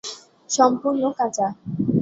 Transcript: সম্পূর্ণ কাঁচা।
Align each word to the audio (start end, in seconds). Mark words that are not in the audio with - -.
সম্পূর্ণ 0.49 1.03
কাঁচা। 1.17 1.47